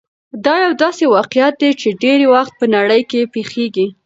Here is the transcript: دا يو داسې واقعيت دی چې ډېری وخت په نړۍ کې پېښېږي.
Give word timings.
دا 0.45 0.53
يو 0.65 0.71
داسې 0.83 1.03
واقعيت 1.17 1.55
دی 1.61 1.71
چې 1.81 1.87
ډېری 2.01 2.27
وخت 2.35 2.53
په 2.59 2.65
نړۍ 2.75 3.01
کې 3.11 3.21
پېښېږي. 3.33 3.87